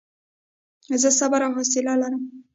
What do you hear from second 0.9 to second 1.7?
زه صبر او